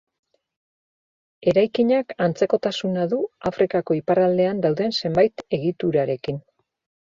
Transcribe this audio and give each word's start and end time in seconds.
Eraikinak 1.51 2.15
antzekotasuna 2.29 3.05
du 3.13 3.21
Afrikako 3.53 4.01
iparraldean 4.01 4.67
dauden 4.67 4.99
zenbait 4.99 5.49
egiturarekin. 5.63 6.45